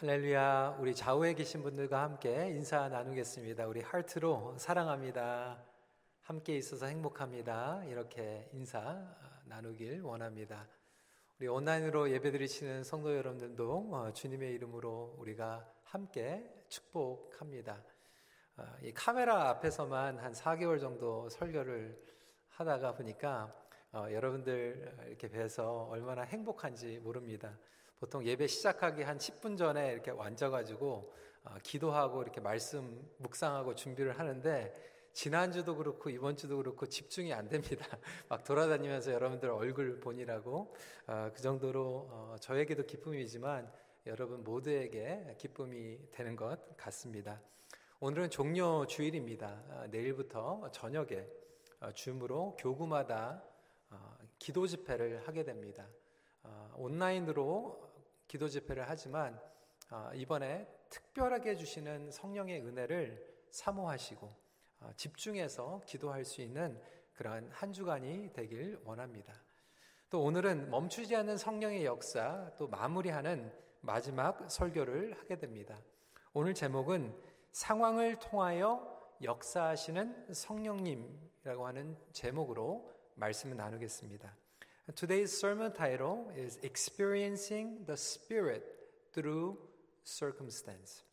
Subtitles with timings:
[0.00, 0.78] 할렐루야.
[0.80, 3.66] 우리 좌우에 계신 분들과 함께 인사 나누겠습니다.
[3.66, 5.62] 우리 하트로 사랑합니다.
[6.22, 7.84] 함께 있어서 행복합니다.
[7.84, 8.98] 이렇게 인사
[9.44, 10.66] 나누길 원합니다.
[11.38, 17.84] 우리 온라인으로 예배드리시는 성도 여러분들도 어, 주님의 이름으로 우리가 함께 축복합니다.
[18.56, 22.02] 어, 이 카메라 앞에서만 한 4개월 정도 설교를
[22.48, 23.54] 하다가 보니까
[23.92, 27.54] 어, 여러분들 이렇게 뵈서 얼마나 행복한지 모릅니다.
[28.00, 31.12] 보통 예배 시작하기 한 10분 전에 이렇게 앉아가지고
[31.44, 34.72] 어, 기도하고 이렇게 말씀 묵상하고 준비를 하는데
[35.12, 37.86] 지난주도 그렇고 이번 주도 그렇고 집중이 안 됩니다.
[38.30, 40.74] 막 돌아다니면서 여러분들 얼굴 보니라고
[41.08, 43.70] 어, 그 정도로 어, 저에게도 기쁨이지만
[44.06, 47.42] 여러분 모두에게 기쁨이 되는 것 같습니다.
[48.00, 49.62] 오늘은 종료 주일입니다.
[49.68, 51.28] 어, 내일부터 저녁에
[51.80, 53.44] 어, 줌으로 교구마다
[53.90, 55.86] 어, 기도 집회를 하게 됩니다.
[56.42, 57.89] 어, 온라인으로
[58.30, 59.36] 기도 집회를 하지만
[59.90, 64.32] 어, 이번에 특별하게 주시는 성령의 은혜를 사모하시고
[64.78, 66.80] 어, 집중해서 기도할 수 있는
[67.14, 69.34] 그러한 한 주간이 되길 원합니다.
[70.10, 75.82] 또 오늘은 멈추지 않는 성령의 역사 또 마무리하는 마지막 설교를 하게 됩니다.
[76.32, 77.12] 오늘 제목은
[77.50, 84.36] 상황을 통하여 역사하시는 성령님이라고 하는 제목으로 말씀을 나누겠습니다.
[84.95, 88.63] Today's sermon title is Experiencing the Spirit
[89.13, 89.57] Through
[90.03, 91.03] Circumstance.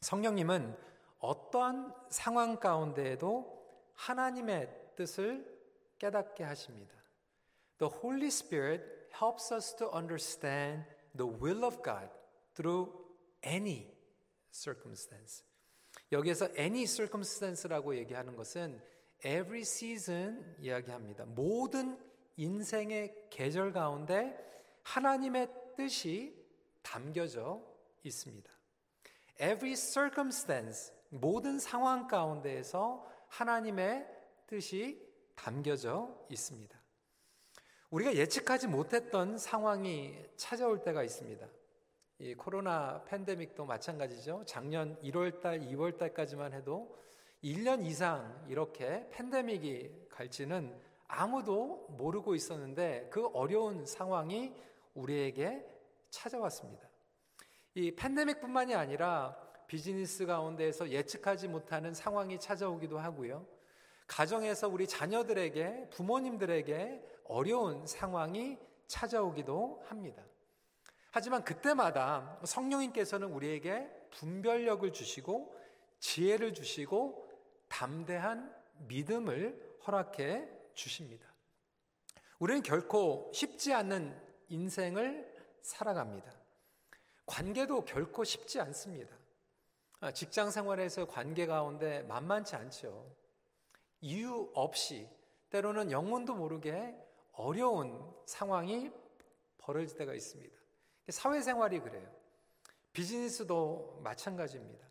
[0.00, 0.76] 성령님은
[1.18, 3.60] 어떠한 상황 가운데에도
[3.94, 5.44] 하나님의 뜻을
[5.98, 6.94] 깨닫게 하십니다.
[7.78, 8.84] The Holy Spirit
[9.20, 10.84] helps us to understand
[11.16, 12.08] the will of God
[12.54, 12.92] through
[13.44, 13.92] any
[14.52, 15.44] circumstance.
[16.10, 18.80] 여기에서 any circumstance라고 얘기하는 것은
[19.24, 21.24] every season 이야기합니다.
[21.26, 21.98] 모든
[22.37, 24.37] 인생의 계절 가운데
[24.83, 26.33] 하나님의 뜻이
[26.81, 27.61] 담겨져
[28.03, 28.49] 있습니다.
[29.41, 34.07] Every circumstance, 모든 상황 가운데에서 하나님의
[34.47, 35.05] 뜻이
[35.35, 36.79] 담겨져 있습니다.
[37.89, 41.47] 우리가 예측하지 못했던 상황이 찾아올 때가 있습니다.
[42.19, 44.43] 이 코로나 팬데믹도 마찬가지죠.
[44.45, 46.97] 작년 1월달, 2월달까지만 해도
[47.43, 54.53] 1년 이상 이렇게 팬데믹이 갈지는 아무도 모르고 있었는데 그 어려운 상황이
[54.93, 55.65] 우리에게
[56.09, 56.87] 찾아왔습니다.
[57.75, 63.45] 이 팬데믹뿐만이 아니라 비즈니스 가운데에서 예측하지 못하는 상황이 찾아오기도 하고요.
[64.07, 68.57] 가정에서 우리 자녀들에게, 부모님들에게 어려운 상황이
[68.87, 70.23] 찾아오기도 합니다.
[71.11, 75.55] 하지만 그때마다 성령님께서는 우리에게 분별력을 주시고
[75.99, 77.27] 지혜를 주시고
[77.67, 78.53] 담대한
[78.87, 81.27] 믿음을 허락해 주십니다.
[82.39, 84.15] 우리는 결코 쉽지 않는
[84.47, 86.31] 인생을 살아갑니다.
[87.25, 89.13] 관계도 결코 쉽지 않습니다.
[89.99, 93.13] 아, 직장 생활에서 관계 가운데 만만치 않죠.
[93.99, 95.09] 이유 없이
[95.49, 96.95] 때로는 영혼도 모르게
[97.33, 98.91] 어려운 상황이
[99.57, 100.55] 벌어질 때가 있습니다.
[101.09, 102.07] 사회생활이 그래요.
[102.93, 104.87] 비즈니스도 마찬가지입니다.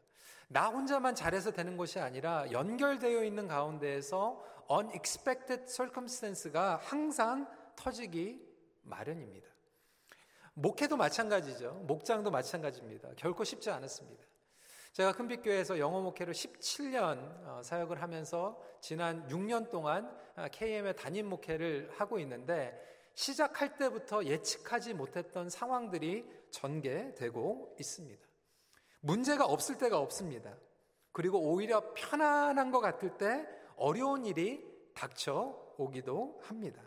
[0.49, 8.41] 나 혼자만 잘해서 되는 것이 아니라 연결되어 있는 가운데에서 unexpected circumstance가 항상 터지기
[8.83, 9.49] 마련입니다.
[10.55, 11.85] 목회도 마찬가지죠.
[11.87, 13.11] 목장도 마찬가지입니다.
[13.17, 14.25] 결코 쉽지 않았습니다.
[14.93, 20.11] 제가 큰빛교회에서 영어 목회를 17년 어, 사역을 하면서 지난 6년 동안
[20.53, 22.81] KM의 담임 목회를 하고 있는데
[23.15, 28.26] 시작할 때부터 예측하지 못했던 상황들이 전개되고 있습니다.
[29.01, 30.55] 문제가 없을 때가 없습니다.
[31.13, 33.47] 그리고 오히려 편안한 것 같을 때
[33.77, 34.65] 어려운 일이
[34.95, 36.83] 닥쳐 오기도 합니다.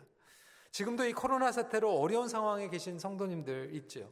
[0.70, 4.10] 지금도 이 코로나 사태로 어려운 상황에 계신 성도님들 있죠.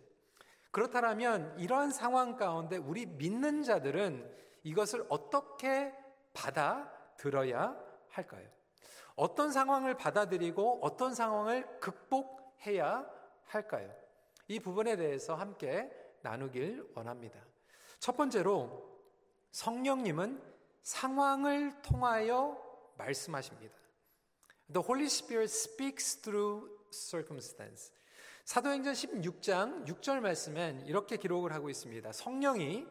[0.71, 4.29] 그렇다면 이러한 상황 가운데 우리 믿는 자들은
[4.65, 5.95] 이것을 어떻게
[6.35, 7.77] 받아들어야
[8.09, 8.49] 할까요?
[9.17, 13.09] 어떤 상황을 받아들이고 어떤 상황을 극복해야
[13.45, 13.93] 할까요?
[14.47, 15.91] 이 부분에 대해서 함께
[16.23, 17.48] 나누길 원합니다.
[18.01, 18.89] 첫 번째로
[19.51, 20.43] 성령님은
[20.83, 22.57] 상황을 통하여
[22.97, 23.75] 말씀하십니다.
[24.73, 27.93] The Holy Spirit speaks through circumstance.
[28.45, 32.13] 사도행전 16장 6절 말씀엔 이렇게 기록을 하고 있습니다.
[32.13, 32.87] 성령이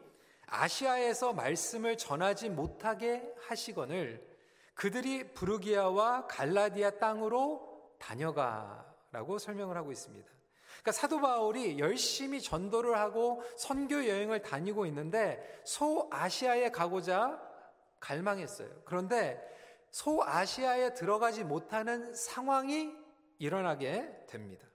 [0.46, 4.26] 아시아에서 말씀을 전하지 못하게 하시거늘
[4.74, 10.37] 그들이 부르기아와 갈라디아 땅으로 다녀가라고 설명을 하고 있습니다.
[10.82, 17.40] 그러니까 사도 바울이 열심히 전도를 하고 선교 여행을 다니고 있는데 소아시아에 가고자
[18.00, 18.68] 갈망했어요.
[18.84, 19.42] 그런데
[19.90, 22.94] 소아시아에 들어가지 못하는 상황이
[23.38, 24.66] 일어나게 됩니다.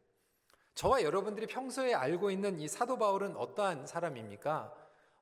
[0.75, 4.73] 저와 여러분들이 평소에 알고 있는 이 사도 바울은 어떠한 사람입니까?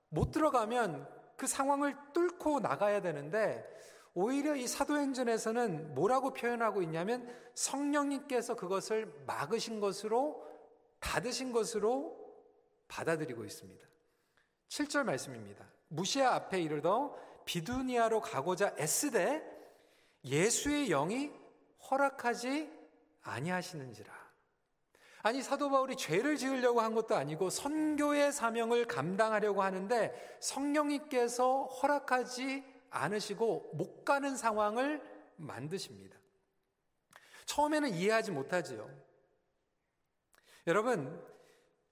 [0.09, 3.67] 못 들어가면 그 상황을 뚫고 나가야 되는데
[4.13, 10.50] 오히려 이 사도행전에서는 뭐라고 표현하고 있냐면 성령님께서 그것을 막으신 것으로
[11.01, 12.17] 받으신 것으로
[12.87, 13.85] 받아들이고 있습니다.
[14.69, 15.65] 7절 말씀입니다.
[15.89, 17.13] 무시아 앞에 이르러
[17.43, 19.43] 비두니아로 가고자 애쓰되
[20.23, 21.31] 예수의 영이
[21.89, 22.71] 허락하지
[23.23, 24.21] 아니하시는지라.
[25.23, 33.71] 아니 사도 바울이 죄를 지으려고 한 것도 아니고 선교의 사명을 감당하려고 하는데 성령님께서 허락하지 않으시고
[33.73, 35.01] 못 가는 상황을
[35.35, 36.17] 만드십니다.
[37.45, 38.89] 처음에는 이해하지 못하지요.
[40.67, 41.21] 여러분,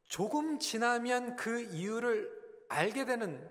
[0.06, 2.30] 조금 지나면 그 이유를
[2.70, 3.50] 알게 되는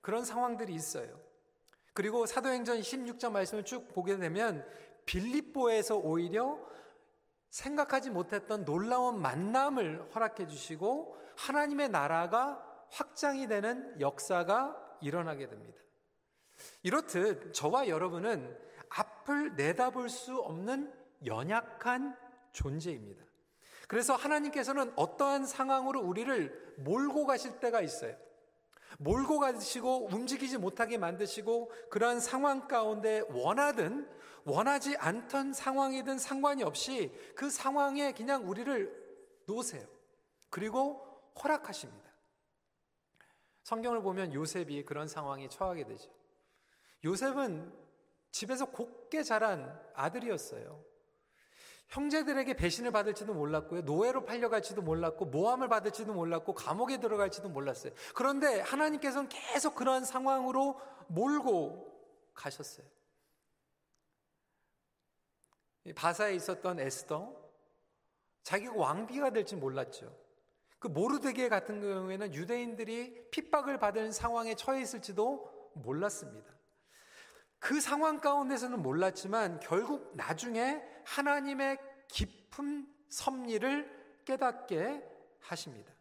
[0.00, 1.20] 그런 상황들이 있어요.
[1.94, 4.66] 그리고 사도행전 16장 말씀을 쭉 보게 되면
[5.06, 6.58] 빌립보에서 오히려
[7.50, 15.78] 생각하지 못했던 놀라운 만남을 허락해 주시고 하나님의 나라가 확장이 되는 역사가 일어나게 됩니다.
[16.82, 18.56] 이렇듯 저와 여러분은
[18.88, 20.92] 앞을 내다볼 수 없는
[21.24, 22.16] 연약한
[22.52, 23.25] 존재입니다.
[23.86, 28.16] 그래서 하나님께서는 어떠한 상황으로 우리를 몰고 가실 때가 있어요.
[28.98, 34.08] 몰고 가시고 움직이지 못하게 만드시고 그러한 상황 가운데 원하든
[34.44, 39.06] 원하지 않던 상황이든 상관이 없이 그 상황에 그냥 우리를
[39.46, 39.86] 놓으세요.
[40.50, 41.04] 그리고
[41.42, 42.06] 허락하십니다.
[43.64, 46.10] 성경을 보면 요셉이 그런 상황에 처하게 되죠.
[47.04, 47.72] 요셉은
[48.30, 50.84] 집에서 곱게 자란 아들이었어요.
[51.88, 53.82] 형제들에게 배신을 받을지도 몰랐고요.
[53.82, 57.92] 노예로 팔려갈지도 몰랐고, 모함을 받을지도 몰랐고, 감옥에 들어갈지도 몰랐어요.
[58.14, 61.92] 그런데 하나님께서는 계속 그러한 상황으로 몰고
[62.34, 62.86] 가셨어요.
[65.94, 67.34] 바사에 있었던 에스더,
[68.42, 70.12] 자기가 왕비가 될지 몰랐죠.
[70.78, 76.55] 그 모르드게 같은 경우에는 유대인들이 핍박을 받은 상황에 처해 있을지도 몰랐습니다.
[77.58, 85.02] 그 상황 가운데서는 몰랐지만 결국 나중에 하나님의 깊은 섭리를 깨닫게
[85.40, 85.92] 하십니다.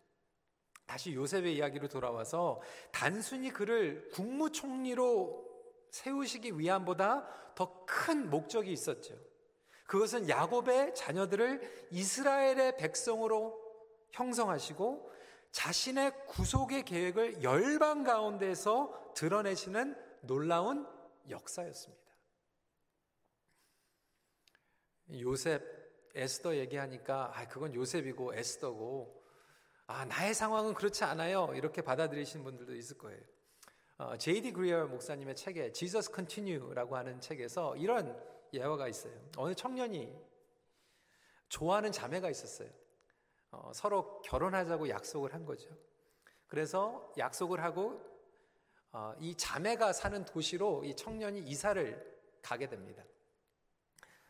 [0.86, 2.62] 다시 요셉의 이야기로 돌아와서
[2.92, 5.44] 단순히 그를 국무총리로
[5.92, 9.16] 세우시기 위함보다 더 큰 목적이 있었죠.
[9.88, 13.60] 그것은 야곱의 자녀들을 이스라엘의 백성으로
[14.12, 15.12] 형성하시고
[15.52, 20.88] 자신의 구속의 계획을 열방 가운데서 드러내시는 놀라운
[21.30, 22.06] 역사였습니다.
[25.20, 25.62] 요셉,
[26.16, 29.24] 에스더 얘기하니까 아 그건 요셉이고 에스더고
[29.88, 33.22] 아 나의 상황은 그렇지 않아요 이렇게 받아들이시는 분들도 있을 거예요.
[33.98, 34.52] 어, J.D.
[34.52, 38.22] 그리어 목사님의 책에 Jesus Continue라고 하는 책에서 이런
[38.54, 39.14] 예화가 있어요.
[39.38, 40.14] 어느 청년이
[41.48, 42.70] 좋아하는 자매가 있었어요.
[43.52, 45.70] 어, 서로 결혼하자고 약속을 한 거죠.
[46.48, 48.15] 그래서 약속을 하고 어,
[49.20, 53.04] 이 자매가 사는 도시로 이 청년이 이사를 가게 됩니다.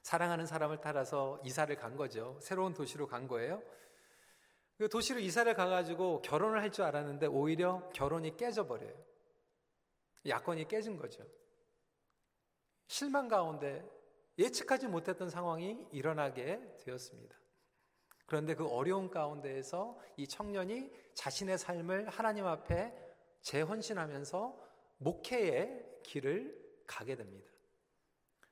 [0.01, 2.37] 사랑하는 사람을 따라서 이사를 간 거죠.
[2.41, 3.61] 새로운 도시로 간 거예요.
[4.77, 8.93] 그 도시로 이사를 가가지고 결혼을 할 줄 알았는데 오히려 결혼이 깨져버려요.
[10.27, 11.25] 야권이 깨진 거죠.
[12.87, 13.87] 실망 가운데
[14.37, 17.35] 예측하지 못했던 상황이 일어나게 되었습니다.
[18.25, 23.04] 그런데 그 어려운 가운데에서 이 청년이 자신의 삶을 하나님 앞에
[23.45, 24.57] 재헌신하면서
[24.97, 27.47] 목회의 길을 가게 됩니다.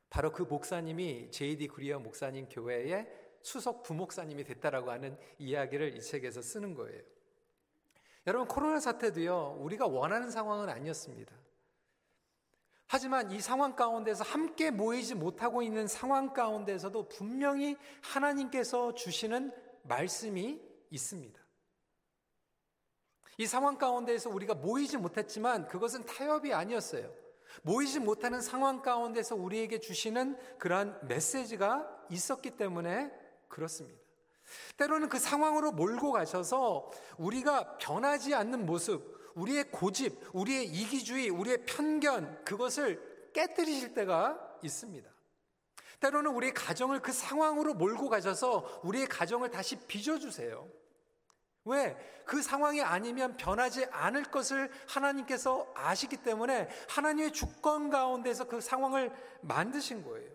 [0.09, 3.07] 바로 그 목사님이 제이디 구리어 목사님 교회의
[3.41, 7.01] 수석 부목사님이 됐다라고 하는 이야기를 이 책에서 쓰는 거예요.
[8.27, 9.57] 여러분 코로나 사태도요.
[9.59, 11.35] 우리가 원하는 상황은 아니었습니다.
[12.85, 19.51] 하지만 이 상황 가운데서 함께 모이지 못하고 있는 상황 가운데서도 분명히 하나님께서 주시는
[19.83, 21.42] 말씀이 있습니다.
[23.37, 27.11] 이 상황 가운데에서 우리가 모이지 못했지만 그것은 타협이 아니었어요.
[27.61, 33.11] 모이지 못하는 상황 가운데서 우리에게 주시는 그러한 메시지가 있었기 때문에
[33.47, 34.01] 그렇습니다.
[34.77, 42.43] 때로는 그 상황으로 몰고 가셔서 우리가 변하지 않는 모습, 우리의 고집, 우리의 이기주의, 우리의 편견,
[42.43, 45.09] 그것을 깨뜨리실 때가 있습니다.
[45.99, 50.67] 때로는 우리의 가정을 그 상황으로 몰고 가셔서 우리의 가정을 다시 빚어주세요.
[51.65, 51.95] 왜?
[52.25, 60.03] 그 상황이 아니면 변하지 않을 것을 하나님께서 아시기 때문에 하나님의 주권 가운데서 그 상황을 만드신
[60.03, 60.29] 거예요.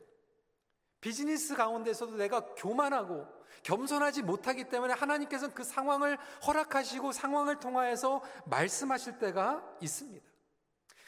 [1.01, 3.27] 비즈니스 가운데서도 내가 교만하고
[3.63, 6.17] 겸손하지 못하기 때문에 하나님께서는 그 상황을
[6.47, 10.27] 허락하시고 상황을 통하여서 말씀하실 때가 있습니다.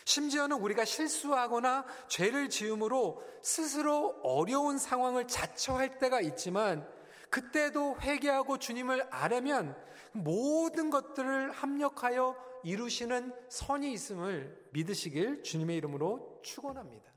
[0.05, 6.89] 심지어는 우리가 실수하거나 죄를 지음으로 스스로 어려운 상황을 자처할 때가 있지만
[7.31, 9.77] 그때도 회개하고 주님을 아뢰면
[10.13, 17.11] 모든 것들을 합력하여 이루시는 선이 있음을 믿으시길 주님의 이름으로 축원합니다.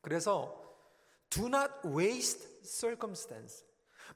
[0.00, 0.60] 그래서
[1.30, 3.64] do not waste circumstance.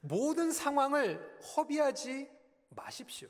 [0.01, 2.29] 모든 상황을 허비하지
[2.69, 3.29] 마십시오.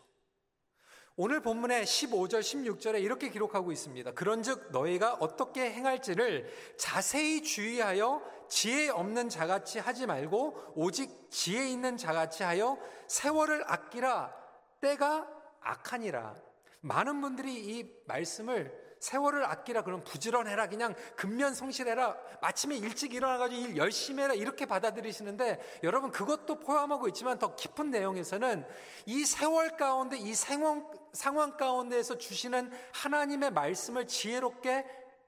[1.15, 4.13] 오늘 본문의 15절, 16절에 이렇게 기록하고 있습니다.
[4.13, 12.43] 그런즉 너희가 어떻게 행할지를 자세히 주의하여 지혜 없는 자같이 하지 말고 오직 지혜 있는 자같이
[12.43, 12.77] 하여
[13.07, 14.33] 세월을 아끼라
[14.81, 15.27] 때가
[15.61, 16.35] 악하니라.
[16.81, 23.77] 많은 분들이 이 말씀을 세월을 아끼라 그럼 부지런해라 그냥 근면 성실해라 마침에 일찍 일어나가지고 일
[23.77, 28.65] 열심히 해라 이렇게 받아들이시는데 여러분 그것도 포함하고 있지만 더 깊은 내용에서는
[29.05, 34.85] 이 세월 가운데 이 상황, 상황 가운데에서 주시는 하나님의 말씀을 지혜롭게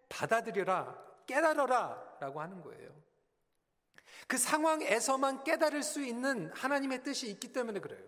[0.09, 0.97] 받아들여라
[1.27, 2.89] 깨달아라 라고 하는 거예요
[4.29, 7.99] 그 상황에서만 깨달을 수 있는 하나님의 뜻이 있기 때문에 그래요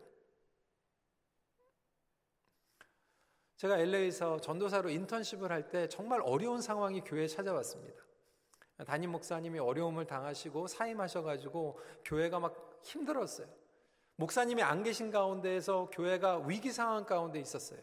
[3.57, 8.03] 제가 LA에서 전도사로 인턴십을 할 때 정말 어려운 상황이 교회에 찾아왔습니다.
[8.85, 13.47] 담임 목사님이 어려움을 당하시고 사임하셔가지고 교회가 막 힘들었어요.
[14.15, 17.79] 목사님이 안 계신 가운데에서 교회가 위기 상황 가운데 있었어요.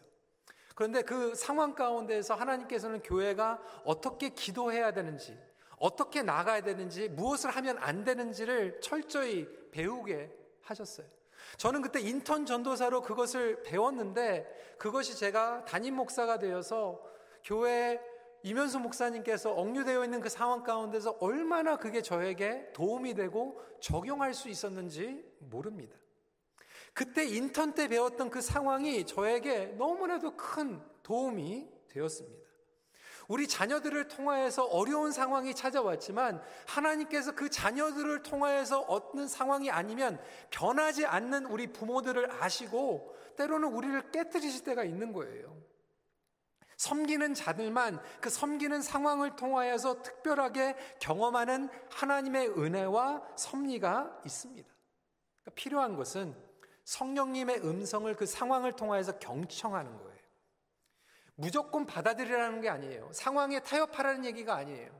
[0.75, 5.37] 그런데 그 상황 가운데에서 하나님께서는 교회가 어떻게 기도해야 되는지,
[5.79, 10.31] 어떻게 나가야 되는지, 무엇을 하면 안 되는지를 철저히 배우게
[10.61, 11.07] 하셨어요.
[11.57, 17.01] 저는 그때 인턴 전도사로 그것을 배웠는데 그것이 제가 담임 목사가 되어서
[17.43, 17.99] 교회
[18.43, 25.25] 이면수 목사님께서 억류되어 있는 그 상황 가운데서 얼마나 그게 저에게 도움이 되고 적용할 수 있었는지
[25.39, 25.97] 모릅니다.
[26.93, 32.38] 그때 인턴 때 배웠던 그 상황이 저에게 너무나도 큰 도움이 되었습니다.
[33.29, 40.19] 우리 자녀들을 통하여서 어려운 상황이 찾아왔지만 하나님께서 그 자녀들을 통하여서 어떤 상황이 아니면
[40.49, 45.55] 변하지 않는 우리 부모들을 아시고 때로는 우리를 깨뜨리실 때가 있는 거예요.
[46.77, 54.67] 섬기는 자들만 그 섬기는 상황을 통하여서 특별하게 경험하는 하나님의 은혜와 섭리가 있습니다.
[55.43, 56.35] 그러니까 필요한 것은
[56.85, 60.08] 성령님의 음성을 그 상황을 통하여서 경청하는 거예요.
[61.39, 63.09] 무조건 받아들이라는 게 아니에요.
[63.13, 64.91] 상황에 타협하라는 얘기가 아니에요.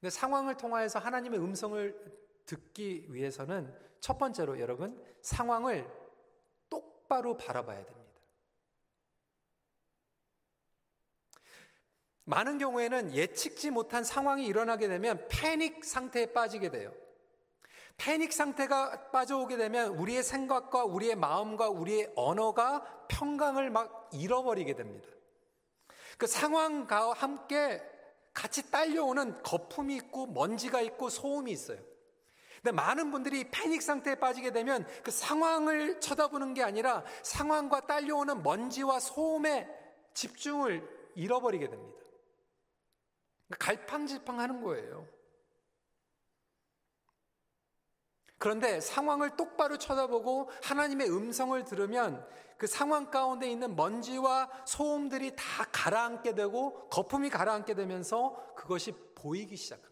[0.00, 5.86] 근데 상황을 통하여서 하나님의 음성을 듣기 위해서는 첫 번째로 여러분 상황을
[6.70, 8.08] 똑바로 바라봐야 됩니다.
[12.24, 16.94] 많은 경우에는 예측지 못한 상황이 일어나게 되면 패닉 상태에 빠지게 돼요.
[17.98, 25.08] 패닉 상태가 빠져오게 되면 우리의 생각과 우리의 마음과 우리의 언어가 평강을 막 잃어버리게 됩니다.
[26.16, 27.82] 그 상황과 함께
[28.32, 31.78] 같이 딸려오는 거품이 있고 먼지가 있고 소음이 있어요.
[32.62, 39.00] 근데 많은 분들이 패닉 상태에 빠지게 되면 그 상황을 쳐다보는 게 아니라 상황과 딸려오는 먼지와
[39.00, 39.68] 소음에
[40.14, 41.98] 집중을 잃어버리게 됩니다.
[43.58, 45.06] 갈팡질팡 하는 거예요.
[48.38, 52.26] 그런데 상황을 똑바로 쳐다보고 하나님의 음성을 들으면
[52.56, 59.88] 그 상황 가운데 있는 먼지와 소음들이 다 가라앉게 되고 거품이 가라앉게 되면서 그것이 보이기 시작합니다.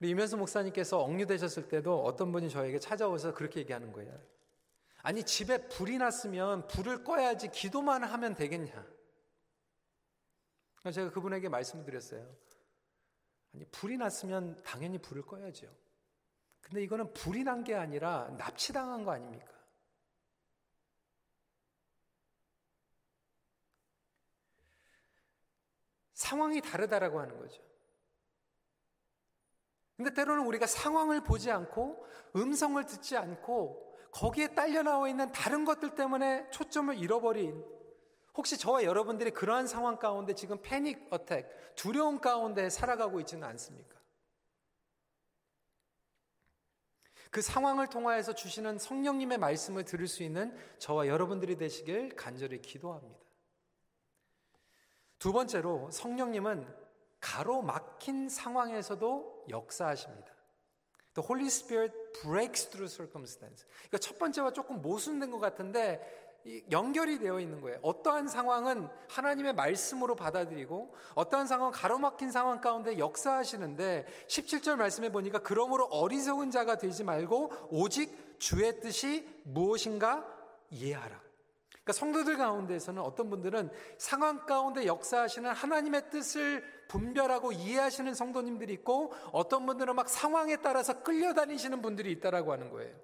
[0.00, 4.20] 우리 이면수 목사님께서 억류되셨을 때도 어떤 분이 저에게 찾아오셔서 그렇게 얘기하는 거예요.
[5.02, 8.86] 아니, 집에 불이 났으면 불을 꺼야지 기도만 하면 되겠냐.
[10.92, 12.26] 제가 그분에게 말씀을 드렸어요.
[13.54, 15.66] 아니, 불이 났으면 당연히 불을 꺼야죠.
[16.60, 19.52] 근데 이거는 불이 난 게 아니라 납치당한 거 아닙니까?
[26.14, 27.62] 상황이 다르다라고 하는 거죠.
[29.96, 32.04] 근데 때로는 우리가 상황을 보지 않고
[32.36, 37.64] 음성을 듣지 않고 거기에 딸려 나와 있는 다른 것들 때문에 초점을 잃어버린
[38.36, 43.94] 혹시 저와 여러분들이 그러한 상황 가운데 지금 패닉 어택, 두려움 가운데 살아가고 있지는 않습니까?
[47.30, 53.18] 그 상황을 통하여서 주시는 성령님의 말씀을 들을 수 있는 저와 여러분들이 되시길 간절히 기도합니다.
[55.18, 56.84] 두 번째로 성령님은
[57.20, 60.32] 가로막힌 상황에서도 역사하십니다.
[61.14, 63.66] The Holy Spirit breaks through circumstance.
[63.88, 66.23] 그러니까 첫 번째와 조금 모순된 것 같은데
[66.70, 67.78] 연결이 되어 있는 거예요.
[67.82, 75.84] 어떠한 상황은 하나님의 말씀으로 받아들이고 어떠한 상황은 가로막힌 상황 가운데 역사하시는데 17절 말씀해 보니까 그러므로
[75.86, 80.26] 어리석은 자가 되지 말고 오직 주의 뜻이 무엇인가
[80.70, 81.24] 이해하라.
[81.84, 89.66] 그러니까 성도들 가운데에서는 어떤 분들은 상황 가운데 역사하시는 하나님의 뜻을 분별하고 이해하시는 성도님들이 있고 어떤
[89.66, 92.94] 분들은 막 상황에 따라서 끌려다니시는 분들이 있다라고 하는 거예요.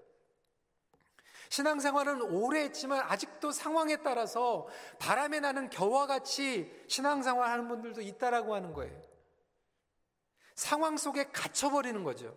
[1.50, 8.72] 신앙생활은 오래 했지만 아직도 상황에 따라서 바람에 나는 겨와 같이 신앙생활 하는 분들도 있다라고 하는
[8.72, 9.02] 거예요.
[10.54, 12.36] 상황 속에 갇혀버리는 거죠.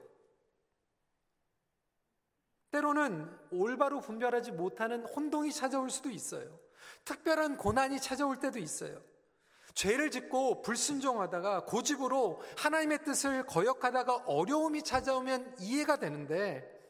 [2.72, 6.60] 때로는 올바로 분별하지 못하는 혼동이 찾아올 수도 있어요.
[7.06, 9.00] 특별한 고난이 찾아올 때도 있어요.
[9.76, 16.83] 죄를 짓고 불순종하다가 고집으로 하나님의 뜻을 거역하다가 어려움이 찾아오면 이해가 되는데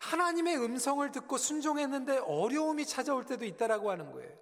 [0.00, 4.36] 하나님의 음성을 듣고 순종했는데 어려움이 찾아올 때도 있다라고 하는 거예요.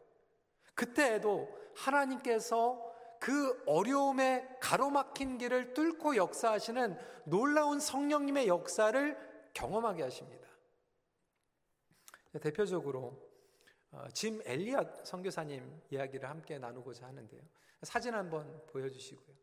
[0.74, 2.88] 그때에도 하나님께서
[3.20, 10.48] 그 어려움에 가로막힌 길을 뚫고 역사하시는 놀라운 성령님의 역사를 경험하게 하십니다.
[12.40, 13.28] 대표적으로
[13.90, 17.42] 어, 짐 엘리엇 선교사님 이야기를 함께 나누고자 하는데요.
[17.82, 19.36] 사진 한번 보여주시고요.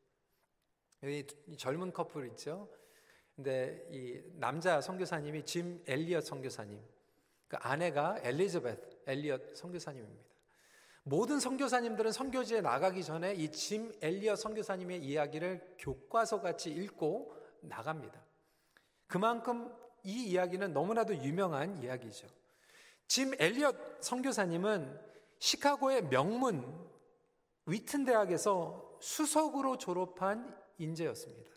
[1.03, 2.69] 여기 젊은 커플 있죠.
[3.35, 6.79] 근데 이 남자 선교사님이 짐 엘리엇 선교사님,
[7.47, 10.23] 그 아내가 엘리자베트 엘리엇 선교사님입니다.
[11.03, 18.23] 모든 선교사님들은 선교지에 나가기 전에 이 짐 엘리엇 선교사님의 이야기를 교과서 같이 읽고 나갑니다.
[19.07, 19.71] 그만큼
[20.03, 22.27] 이 이야기는 너무나도 유명한 이야기죠.
[23.07, 24.99] 짐 엘리엇 선교사님은
[25.39, 26.89] 시카고의 명문
[27.65, 31.51] 위튼 대학에서 수석으로 졸업한 인재였습니다.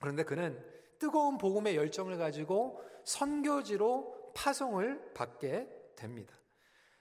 [0.00, 0.62] 그런데 그는
[0.98, 6.34] 뜨거운 복음의 열정을 가지고 선교지로 파송을 받게 됩니다.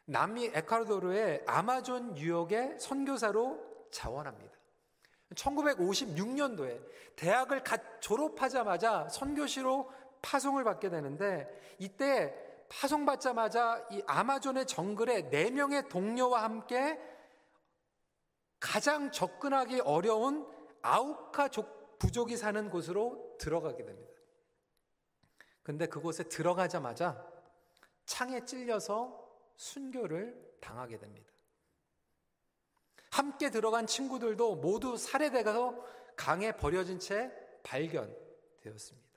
[0.05, 4.57] 남미 에콰도르의 아마존 유역의 선교사로 자원합니다.
[5.35, 6.81] 1956년도에
[7.15, 9.91] 대학을 갓 졸업하자마자 선교시로
[10.21, 12.33] 파송을 받게 되는데 이때
[12.69, 16.99] 파송받자마자 이 아마존의 정글에 네 명의 동료와 함께
[18.59, 20.47] 가장 접근하기 어려운
[20.81, 24.11] 아우카족 부족이 사는 곳으로 들어가게 됩니다.
[25.61, 27.23] 근데 그곳에 들어가자마자
[28.05, 31.31] 창에 찔려서 순교를 당하게 됩니다.
[33.11, 37.31] 함께 들어간 친구들도 모두 살해되가서 강에 버려진 채
[37.63, 39.09] 발견되었습니다.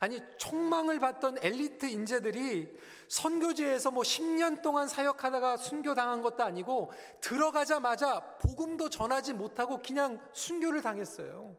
[0.00, 2.76] 아니, 총망을 받던 엘리트 인재들이
[3.08, 6.90] 선교지에서 뭐 10년 동안 사역하다가 순교당한 것도 아니고
[7.20, 11.56] 들어가자마자 복음도 전하지 못하고 그냥 순교를 당했어요.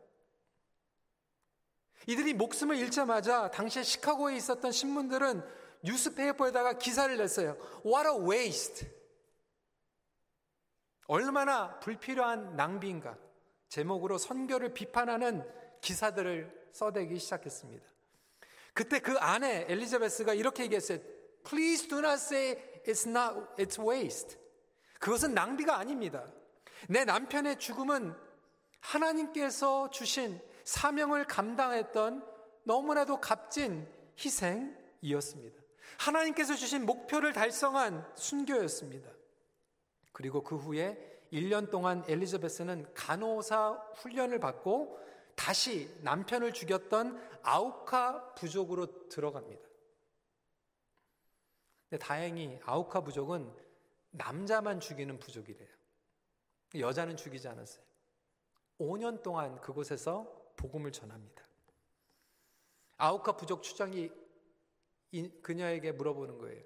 [2.07, 5.43] 이들이 목숨을 잃자마자 당시에 시카고에 있었던 신문들은
[5.83, 7.57] 뉴스페이퍼에다가 기사를 냈어요.
[7.85, 8.87] What a waste.
[11.07, 13.17] 얼마나 불필요한 낭비인가.
[13.67, 15.43] 제목으로 선교를 비판하는
[15.81, 17.85] 기사들을 써대기 시작했습니다.
[18.73, 20.99] 그때 그 아내 엘리자베스가 이렇게 얘기했어요.
[21.43, 24.37] Please do not say it's not, it's waste.
[24.99, 26.25] 그것은 낭비가 아닙니다.
[26.87, 28.15] 내 남편의 죽음은
[28.79, 32.26] 하나님께서 주신 사명을 감당했던
[32.63, 35.62] 너무나도 값진 희생이었습니다.
[35.97, 39.10] 하나님께서 주신 목표를 달성한 순교였습니다.
[40.12, 44.99] 그리고 그 후에 1년 동안 엘리자베스는 간호사 훈련을 받고
[45.36, 49.62] 다시 남편을 죽였던 아우카 부족으로 들어갑니다.
[51.89, 53.52] 근데 다행히 아우카 부족은
[54.12, 55.69] 남자만 죽이는 부족이래요.
[56.76, 57.84] 여자는 죽이지 않았어요.
[58.80, 61.43] 5년 동안 그곳에서 복음을 전합니다.
[62.97, 64.11] 아우카 부족 추장이
[65.41, 66.63] 그녀에게 물어보는 거예요.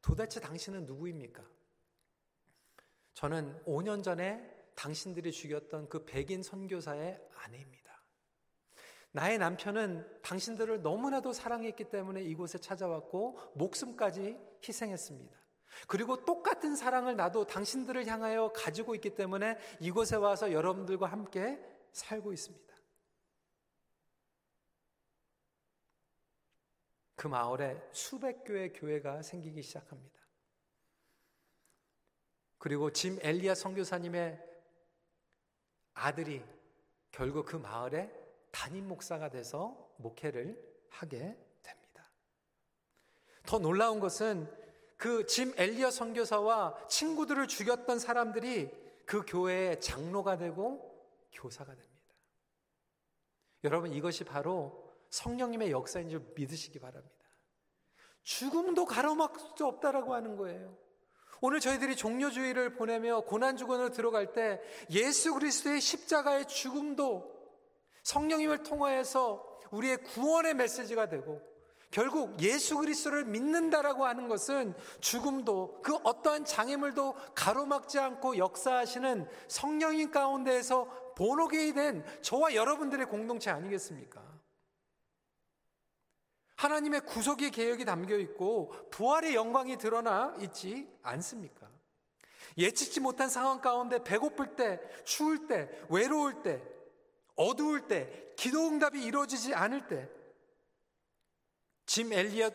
[0.00, 1.42] 도대체 당신은 누구입니까?
[3.14, 7.84] 저는 5년 전에 당신들이 죽였던 그 백인 선교사의 아내입니다.
[9.12, 15.36] 나의 남편은 당신들을 너무나도 사랑했기 때문에 이곳에 찾아왔고 목숨까지 희생했습니다.
[15.86, 21.60] 그리고 똑같은 사랑을 나도 당신들을 향하여 가지고 있기 때문에 이곳에 와서 여러분들과 함께
[21.92, 22.73] 살고 있습니다.
[27.24, 30.20] 그 마을에 수백 교의 교회가 생기기 시작합니다.
[32.58, 34.38] 그리고 짐 엘리아 선교사님의
[35.94, 36.44] 아들이
[37.10, 38.12] 결국 그 마을에
[38.50, 42.12] 담임 목사가 돼서 목회를 하게 됩니다.
[43.46, 44.46] 더 놀라운 것은
[44.98, 48.70] 그 짐 엘리아 선교사와 친구들을 죽였던 사람들이
[49.06, 52.14] 그 교회의 장로가 되고 교사가 됩니다.
[53.64, 54.83] 여러분 이것이 바로
[55.14, 57.14] 성령님의 역사인 줄 믿으시기 바랍니다.
[58.24, 60.76] 죽음도 가로막을 수 없다라고 하는 거예요.
[61.40, 67.32] 오늘 저희들이 종료주의를 보내며 고난주권으로 들어갈 때 예수 그리스도의 십자가의 죽음도
[68.02, 71.40] 성령님을 통하여서 우리의 구원의 메시지가 되고
[71.90, 80.86] 결국 예수 그리스도를 믿는다라고 하는 것은 죽음도 그 어떠한 장애물도 가로막지 않고 역사하시는 성령인 가운데에서
[81.16, 84.23] 본호계이 된 저와 여러분들의 공동체 아니겠습니까?
[86.56, 91.68] 하나님의 구속의 계획이 담겨 있고 부활의 영광이 드러나 있지 않습니까?
[92.56, 96.62] 예측지 못한 상황 가운데 배고플 때, 추울 때, 외로울 때,
[97.34, 100.08] 어두울 때, 기도 응답이 이루어지지 않을 때,
[101.86, 102.54] 짐 엘리엇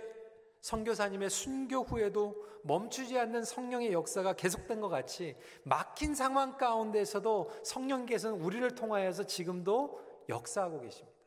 [0.61, 8.75] 선교사님의 순교 후에도 멈추지 않는 성령의 역사가 계속된 것 같이 막힌 상황 가운데서도 성령께서는 우리를
[8.75, 11.18] 통하여서 지금도 역사하고 계십니다.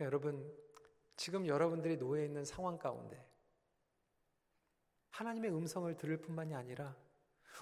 [0.00, 0.50] 그러니까 여러분,
[1.16, 3.22] 지금 여러분들이 놓여 있는 상황 가운데
[5.10, 6.96] 하나님의 음성을 들을 뿐만이 아니라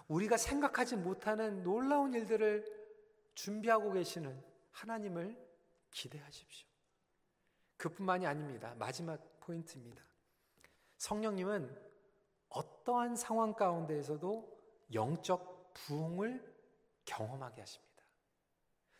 [0.06, 2.64] 우리가 생각하지 못하는 놀라운 일들을
[3.34, 5.36] 준비하고 계시는 하나님을
[5.90, 6.68] 기대하십시오.
[7.76, 8.74] 그뿐만이 아닙니다.
[8.78, 10.04] 마지막 포인트입니다.
[10.98, 11.76] 성령님은
[12.50, 14.58] 어떠한 상황 가운데에서도
[14.94, 16.56] 영적 부흥을
[17.04, 18.04] 경험하게 하십니다.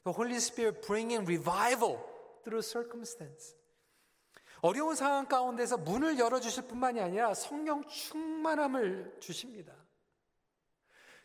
[0.05, 2.18] The Holy Spirit bringing revival
[2.49, 3.55] through circumstance.
[4.61, 9.73] 어려운 상황 가운데서 문을 열어주실 뿐만이 아니라 성령 충만함을 주십니다.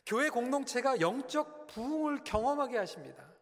[0.06, 3.34] 교회 공동체가 영적 부흥을 경험하게 하십니다.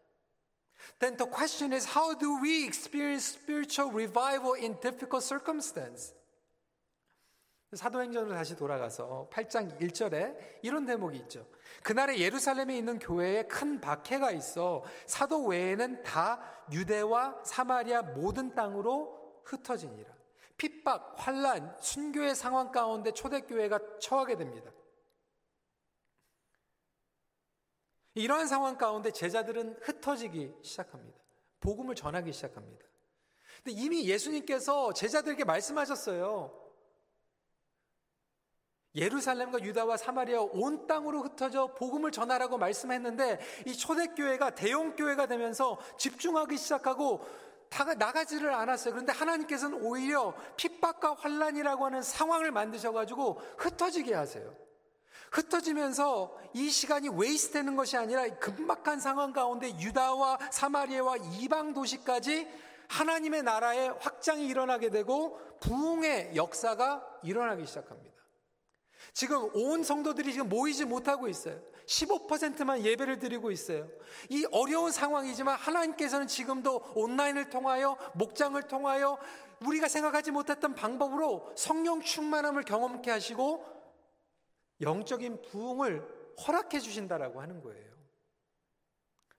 [0.98, 6.14] Then the question is how do we experience spiritual revival in difficult circumstance?
[7.74, 11.46] 사도행전으로 다시 돌아가서 8장 1절에 이런 대목이 있죠.
[11.82, 20.12] 그날에 예루살렘에 있는 교회에 큰 박해가 있어 사도 외에는 다 유대와 사마리아 모든 땅으로 흩어지니라.
[20.58, 24.70] 핍박, 환란, 순교의 상황 가운데 초대교회가 처하게 됩니다.
[28.14, 31.18] 이러한 상황 가운데 제자들은 흩어지기 시작합니다.
[31.60, 32.84] 복음을 전하기 시작합니다.
[33.64, 36.61] 근데 이미 예수님께서 제자들에게 말씀하셨어요.
[38.94, 47.24] 예루살렘과 유다와 사마리아 온 땅으로 흩어져 복음을 전하라고 말씀했는데 이 초대교회가 대형교회가 되면서 집중하기 시작하고
[47.70, 48.92] 다 나가지를 않았어요.
[48.92, 54.54] 그런데 하나님께서는 오히려 핍박과 환란이라고 하는 상황을 만드셔가지고 흩어지게 하세요.
[55.30, 62.46] 흩어지면서 이 시간이 waste 되는 것이 아니라 급박한 상황 가운데 유다와 사마리아와 이방 도시까지
[62.88, 68.11] 하나님의 나라의 확장이 일어나게 되고 부흥의 역사가 일어나기 시작합니다.
[69.12, 71.60] 지금 온 성도들이 지금 모이지 못하고 있어요.
[71.86, 73.88] 15%만 예배를 드리고 있어요.
[74.30, 79.18] 이 어려운 상황이지만 하나님께서는 지금도 온라인을 통하여 목장을 통하여
[79.66, 83.64] 우리가 생각하지 못했던 방법으로 성령 충만함을 경험케 하시고
[84.80, 86.02] 영적인 부흥을
[86.46, 87.91] 허락해 주신다라고 하는 거예요.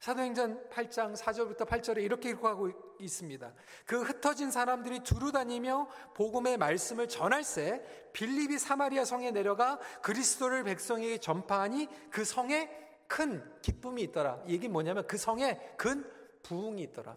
[0.04, 3.54] 사도행전 8장 4절부터 8절에 이렇게 기록하고 있습니다.
[3.86, 11.88] 그 흩어진 사람들이 두루 다니며 복음의 말씀을 전할새 빌립이 사마리아 성에 내려가 그리스도를 백성에게 전파하니
[12.12, 12.70] 그 성에
[13.08, 14.44] 큰 기쁨이 있더라.
[14.46, 16.06] 이게 뭐냐면 그 성에 큰
[16.44, 17.16] 부흥이 있더라.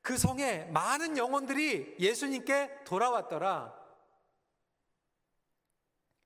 [0.00, 3.76] 그 성에 많은 영혼들이 예수님께 돌아왔더라.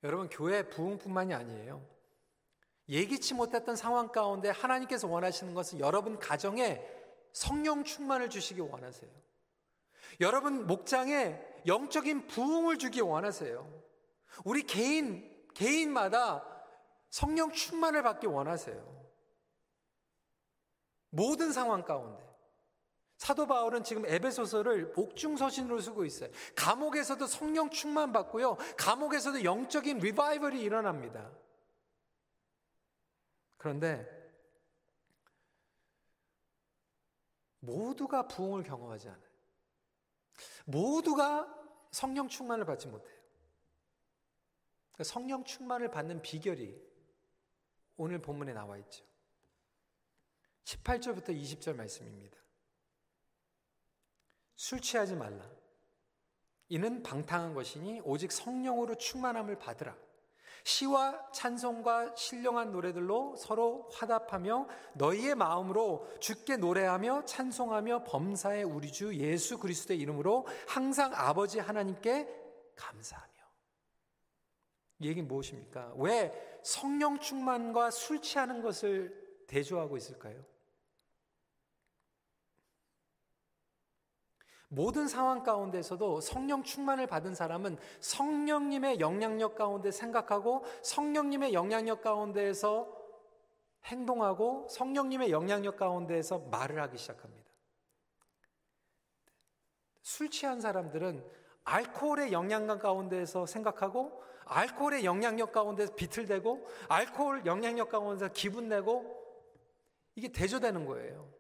[0.03, 1.96] 여러분, 교회 부흥뿐만이 아니에요.
[2.89, 6.85] 예기치 못했던 상황 가운데 하나님께서 원하시는 것은 여러분 가정에
[7.33, 9.11] 성령 충만을 주시기 원하세요.
[10.21, 13.85] 여러분 목장에 영적인 부흥을 주기 원하세요.
[14.45, 16.45] 우리 개인, 개인마다
[17.11, 18.97] 성령 충만을 받기 원하세요.
[21.11, 22.25] 모든 상황 가운데.
[23.17, 26.31] 사도 바울은 지금 에베소서를 옥중 서신으로 쓰고 있어요.
[26.55, 28.59] 감옥에서도 성령 충만 받고요.
[28.77, 31.31] 감옥에서도 영적인 리바이벌이 일어납니다.
[33.67, 34.07] 그런데
[37.59, 39.31] 모두가 부흥을 경험하지 않아요.
[40.67, 41.53] 모두가
[41.91, 43.21] 성령 충만을 받지 못해요.
[44.93, 46.81] 그러니까 성령 충만을 받는 비결이
[47.97, 49.05] 오늘 본문에 나와 있죠.
[50.63, 52.39] 18절부터 20절 말씀입니다.
[54.55, 55.45] 술 취하지 말라.
[56.69, 60.06] 이는 방탕한 것이니 오직 성령으로 충만함을 받으라.
[60.67, 69.59] 시와 찬송과 신령한 노래들로 서로 화답하며 너희의 마음으로 주께 노래하며 찬송하며 범사의 우리 주 예수
[69.59, 72.29] 그리스도의 이름으로 항상 아버지 하나님께
[72.75, 73.33] 감사하며.
[74.99, 75.95] 이 얘기는 무엇입니까?
[75.99, 80.45] 왜 성령 충만과 술 취하는 것을 대조하고 있을까요?
[84.69, 92.95] 모든 상황 가운데서도 성령 충만을 받은 사람은 성령님의 영향력 가운데 생각하고 성령님의 영향력 가운데에서
[93.85, 97.47] 행동하고 성령님의 영향력 가운데에서 말을 하기 시작합니다.
[100.03, 101.25] 술 취한 사람들은
[101.65, 109.17] 알코올의 영향력 가운데에서 생각하고 알코올의 영향력 가운데서 비틀대고 알코올 영향력 가운데서 기분 내고
[110.15, 111.36] 이게 대조되는 거예요.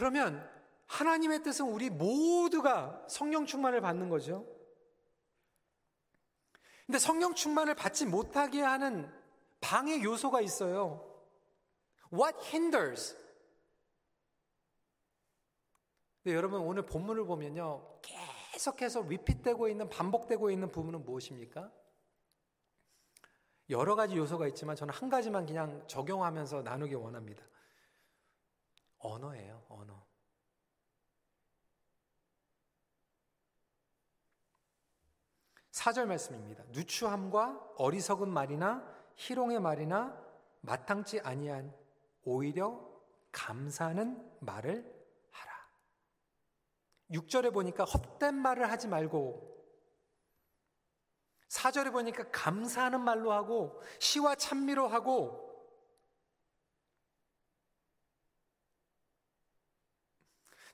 [0.00, 0.42] 그러면
[0.86, 4.46] 하나님의 뜻은 우리 모두가 성령 충만을 받는 거죠.
[6.86, 9.12] 근데 성령 충만을 받지 못하게 하는
[9.60, 11.06] 방해 요소가 있어요.
[12.10, 13.14] What hinders?
[16.22, 18.00] 근데 여러분 오늘 본문을 보면요.
[18.52, 21.70] 계속해서 리핏되고 있는 반복되고 있는 부분은 무엇입니까?
[23.68, 27.44] 여러 가지 요소가 있지만 저는 한 가지만 그냥 적용하면서 나누기 원합니다.
[29.00, 30.06] 언어예요, 언어.
[35.70, 36.62] 사절 말씀입니다.
[36.68, 40.14] 누추함과 어리석은 말이나 희롱의 말이나
[40.60, 41.74] 마땅치 아니한
[42.22, 42.78] 오히려
[43.32, 44.84] 감사하는 말을
[45.30, 45.52] 하라.
[47.12, 49.50] 6절에 보니까 헛된 말을 하지 말고
[51.48, 55.49] 4절에 보니까 감사하는 말로 하고 시와 찬미로 하고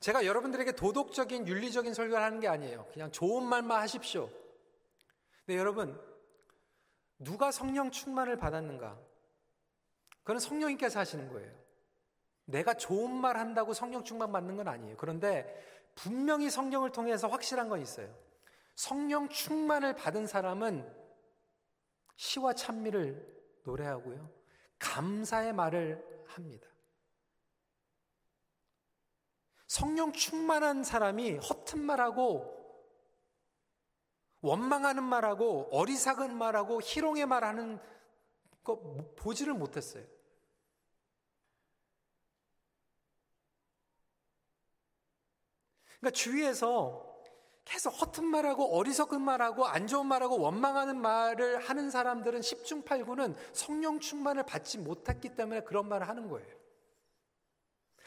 [0.00, 2.86] 제가 여러분들에게 도덕적인 윤리적인 설교를 하는 게 아니에요.
[2.92, 4.28] 그냥 좋은 말만 하십시오.
[5.44, 5.98] 근데 여러분
[7.18, 8.98] 누가 성령 충만을 받았는가?
[10.22, 11.52] 그건 성령님께서 하시는 거예요.
[12.44, 14.96] 내가 좋은 말 한다고 성령 충만 받는 건 아니에요.
[14.96, 18.12] 그런데 분명히 성령을 통해서 확실한 건 있어요.
[18.74, 20.86] 성령 충만을 받은 사람은
[22.16, 24.30] 시와 찬미를 노래하고요.
[24.78, 26.68] 감사의 말을 합니다.
[29.76, 32.50] 성령 충만한 사람이 허튼 말하고
[34.40, 37.78] 원망하는 말하고 어리석은 말하고 희롱의 말하는
[38.64, 38.80] 거
[39.16, 40.02] 보지를 못했어요.
[46.00, 47.14] 그러니까 주위에서
[47.66, 54.00] 계속 허튼 말하고 어리석은 말하고 안 좋은 말하고 원망하는 말을 하는 사람들은 10중 8구는 성령
[54.00, 56.56] 충만을 받지 못했기 때문에 그런 말을 하는 거예요.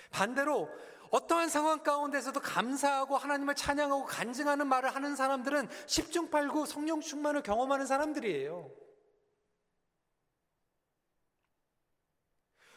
[0.10, 0.68] 반대로
[1.12, 7.86] 어떠한 상황 가운데서도 감사하고 하나님을 찬양하고 간증하는 말을 하는 사람들은 10중 8구 성령 충만을 경험하는
[7.86, 8.72] 사람들이에요.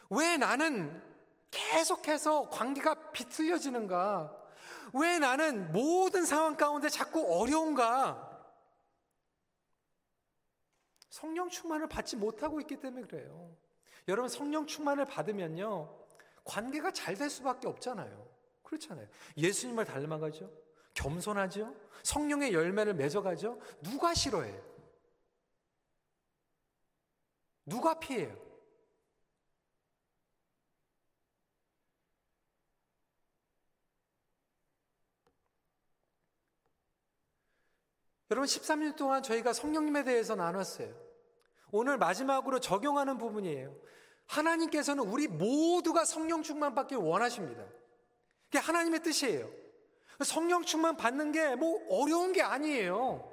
[0.09, 1.01] 왜 나는
[1.51, 4.43] 계속해서 관계가 비틀려지는가?
[4.93, 8.31] 왜 나는 모든 상황 가운데 자꾸 어려운가?
[11.09, 13.55] 성령 충만을 받지 못하고 있기 때문에 그래요.
[14.07, 16.02] 여러분 성령 충만을 받으면요.
[16.43, 18.27] 관계가 잘 될 수밖에 없잖아요.
[18.63, 19.07] 그렇잖아요.
[19.37, 20.51] 예수님을 닮아가죠.
[20.93, 21.75] 겸손하죠.
[22.03, 23.59] 성령의 열매를 맺어가죠.
[23.81, 24.61] 누가 싫어해요?
[27.65, 28.37] 누가 피해요?
[38.31, 40.91] 여러분 13년 동안 저희가 성령님에 대해서 나눴어요.
[41.71, 43.75] 오늘 마지막으로 적용하는 부분이에요.
[44.27, 47.63] 하나님께서는 우리 모두가 성령 충만 받길 원하십니다.
[48.45, 49.49] 그게 하나님의 뜻이에요.
[50.23, 53.29] 성령 충만 받는 게 뭐 어려운 게 아니에요.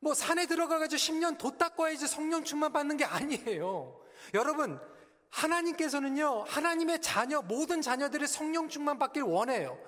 [0.00, 4.00] 뭐 산에 들어가가지고 10년 도 닦아야지 성령 충만 받는 게 아니에요.
[4.34, 4.80] 여러분,
[5.30, 9.78] 하나님께서는요, 하나님의 자녀, 모든 자녀들의 성령 충만 받길 원해요.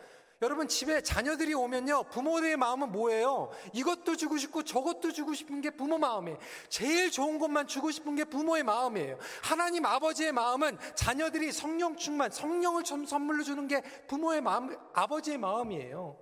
[0.42, 3.50] 여러분 집에 자녀들이 오면요 부모들의 마음은 뭐예요?
[3.74, 6.38] 이것도 주고 싶고 저것도 주고 싶은 게 부모 마음이에요.
[6.70, 9.18] 제일 좋은 것만 주고 싶은 게 부모의 마음이에요.
[9.42, 16.16] 하나님 아버지의 마음은 자녀들이 성령 충만, 성령을 선물로 주는 게 부모의 마음, 아버지의 마음이에요.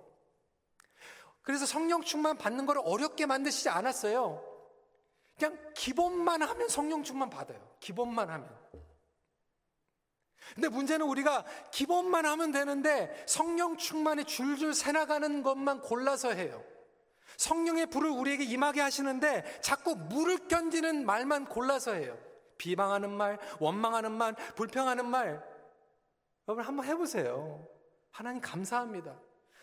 [1.41, 4.43] 그래서 성령 충만 받는 걸 어렵게 만드시지 않았어요.
[5.37, 7.59] 그냥 기본만 하면 성령 충만 받아요.
[7.79, 8.58] 기본만 하면.
[10.55, 16.63] 근데 문제는 우리가 기본만 하면 되는데 성령 충만에 줄줄 새나가는 것만 골라서 해요.
[17.37, 22.17] 성령의 불을 우리에게 임하게 하시는데 자꾸 물을 견디는 말만 골라서 해요.
[22.57, 25.41] 비방하는 말, 원망하는 말, 불평하는 말.
[26.47, 27.65] 여러분 한번 해보세요.
[28.11, 29.15] 하나님 감사합니다.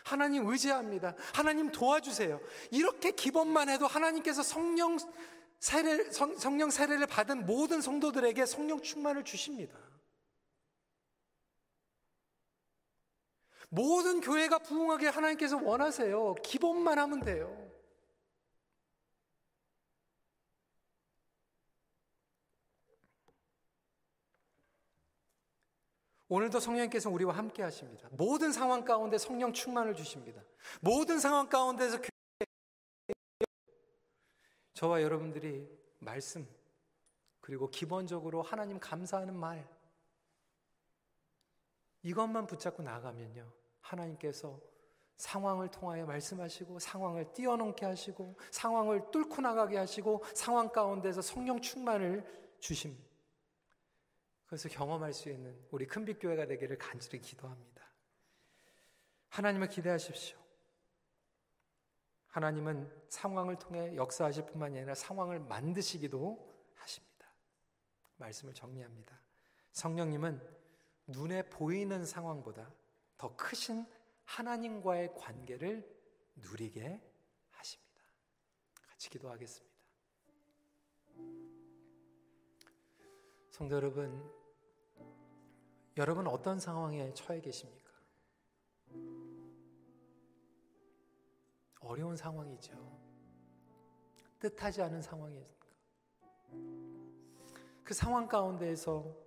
[0.04, 1.14] 하나님 의지합니다.
[1.34, 2.40] 하나님 도와주세요.
[2.70, 4.96] 이렇게 기본만 해도 하나님께서 성령
[5.58, 9.76] 세례, 성, 성령 세례를 받은 모든 성도들에게 성령 충만을 주십니다.
[13.68, 16.34] 모든 교회가 부흥하게 하나님께서 원하세요.
[16.42, 17.66] 기본만 하면 돼요.
[26.28, 28.08] 오늘도 성령님께서 우리와 함께 하십니다.
[28.12, 30.42] 모든 상황 가운데 성령 충만을 주십니다.
[30.80, 31.98] 모든 상황 가운데서
[34.74, 35.66] 저와 여러분들이
[36.00, 36.46] 말씀,
[37.40, 39.66] 그리고 기본적으로 하나님 감사하는 말,
[42.06, 43.52] 이것만 붙잡고 나가면요.
[43.80, 44.60] 하나님께서
[45.16, 52.24] 상황을 통하여 말씀하시고 상황을 뛰어넘게 하시고 상황을 뚫고 나가게 하시고 상황 가운데서 성령 충만을
[52.60, 52.96] 주심.
[54.46, 57.84] 그래서 경험할 수 있는 우리 큰빛교회가 되기를 간절히 기도합니다.
[59.30, 60.38] 하나님을 기대하십시오.
[62.28, 67.26] 하나님은 상황을 통해 역사하실 뿐만이 아니라 상황을 만드시기도 하십니다.
[68.18, 69.18] 말씀을 정리합니다.
[69.72, 70.56] 성령님은
[71.06, 72.72] 눈에 보이는 상황보다
[73.16, 73.86] 더 크신
[74.24, 75.88] 하나님과의 관계를
[76.36, 77.00] 누리게
[77.50, 78.02] 하십니다.
[78.88, 79.76] 같이 기도하겠습니다.
[83.50, 84.30] 성도 여러분,
[85.96, 87.90] 여러분 어떤 상황에 처해 계십니까?
[91.80, 92.74] 어려운 상황이죠.
[94.40, 95.66] 뜻하지 않은 상황이니까.
[97.82, 99.25] 그 상황 가운데에서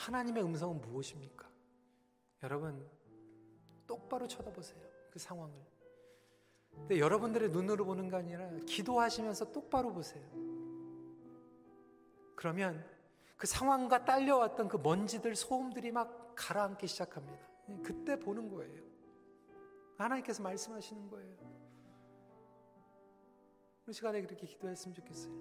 [0.00, 1.46] 하나님의 음성은 무엇입니까?
[2.42, 2.88] 여러분,
[3.86, 4.80] 똑바로 쳐다보세요.
[5.10, 5.54] 그 상황을.
[6.70, 10.24] 근데 여러분들의 눈으로 보는 게 아니라 기도하시면서 똑바로 보세요.
[12.34, 12.82] 그러면
[13.36, 17.46] 그 상황과 딸려왔던 그 먼지들, 소음들이 막 가라앉기 시작합니다.
[17.82, 18.82] 그때 보는 거예요.
[19.98, 21.36] 하나님께서 말씀하시는 거예요.
[23.86, 25.34] 이 시간에 그렇게 기도했으면 좋겠어요.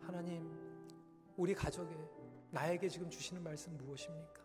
[0.00, 0.50] 하나님,
[1.36, 1.94] 우리 가족에,
[2.54, 4.40] 나에게 지금 주시는 말씀 무엇입니까?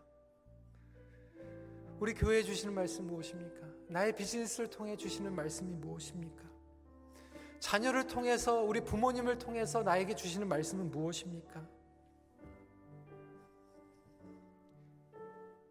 [2.00, 3.68] 우리 교회에 주시는 말씀 무엇입니까?
[3.86, 6.42] 나의 비즈니스를 통해 주시는 말씀이 무엇입니까?
[7.60, 11.64] 자녀를 통해서, 우리 부모님을 통해서 나에게 주시는 말씀은 무엇입니까?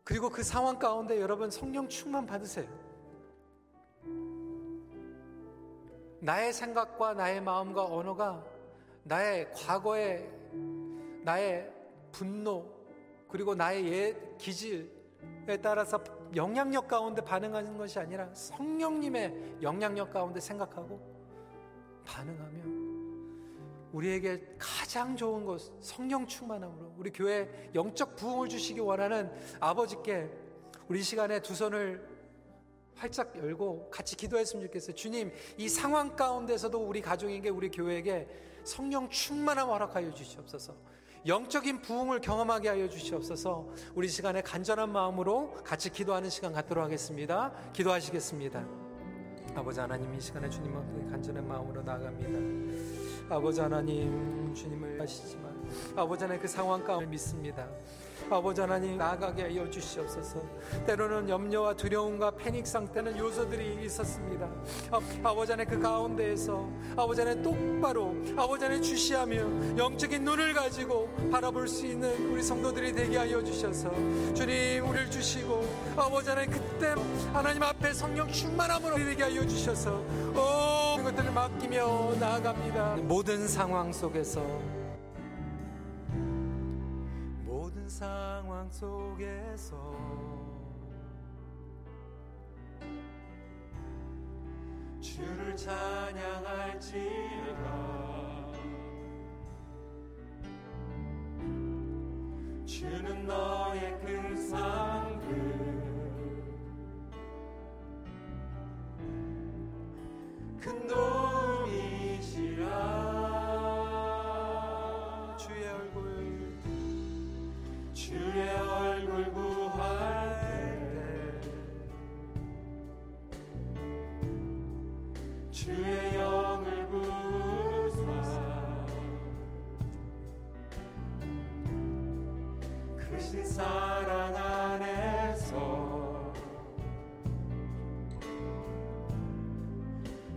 [0.06, 2.70] 그리고 그 상황 가운데 여러분 성령 충만 받으세요.
[6.22, 8.46] 나의 생각과 나의 마음과 언어가
[9.04, 10.32] 나의 과거의
[11.24, 11.79] 나의
[12.12, 12.66] 분노
[13.28, 16.04] 그리고 나의 옛 기질에 따라서
[16.36, 21.00] 영향력 가운데 반응하는 것이 아니라 성령님의 영향력 가운데 생각하고
[22.06, 22.90] 반응하며
[23.92, 30.30] 우리에게 가장 좋은 것 성령 충만함으로 우리 교회 영적 부흥을 주시기 원하는 아버지께
[30.88, 32.08] 우리 시간에 두 손을
[32.96, 34.94] 활짝 열고 같이 기도했으면 좋겠어요.
[34.94, 38.28] 주님, 이 상황 가운데서도 우리 가족에게, 우리 교회에게
[38.64, 40.76] 성령 충만함 허락하여 주시옵소서.
[41.26, 43.68] 영적인 부흥을 경험하게 하여 주시옵소서.
[43.94, 47.52] 우리 시간에 간절한 마음으로 같이 기도하는 시간 갖도록 하겠습니다.
[47.74, 48.66] 기도하시겠습니다.
[49.56, 53.36] 아버지 하나님 이 시간에 주님 앞에 간절한 마음으로 나갑니다.
[53.36, 57.68] 아버지 하나님 주님을 아시지만 아버지 하나님 그 상황 가운데 믿습니다.
[58.30, 60.42] 아버지 하나님 나가게 하여 주시옵소서.
[60.86, 64.48] 때로는 염려와 두려움과 패닉 상태는 요소들이 있었습니다.
[64.92, 71.68] 아, 버지 하나님 그 가운데에서 아버지 하나님 똑바로 아버지 하나님 주시하며 영적인 눈을 가지고 바라볼
[71.68, 73.92] 수 있는 우리 성도들이 되게 하여 주셔서
[74.34, 75.66] 주님 우리를 주시고
[75.98, 76.94] 아버지 하나님 그때
[77.34, 80.04] 하나님 앞에 성령 충만함으로 되게 하여 주셔서
[80.36, 82.98] 오 그것들을 맡기며 나아갑니다.
[83.04, 84.42] 모든 상황 속에서
[88.72, 89.78] 속에서
[95.02, 97.00] 주를 찬양할지라
[102.66, 105.30] 주는 너의 큰 상급.
[110.62, 111.19] 큰 도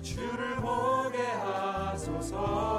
[0.02, 2.71] 주를 보게 하소서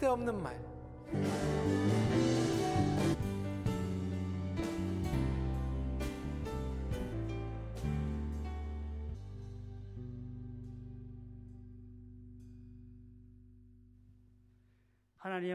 [0.00, 0.69] Até ao namar.